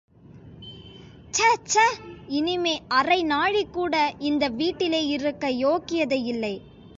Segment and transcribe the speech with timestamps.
[1.33, 1.85] சேச்சே,
[2.27, 3.95] இனிமை அரை நாழிகூட
[4.19, 6.53] இந்த வீட்டிலே இருக்க யோக்கியதை இல்லே.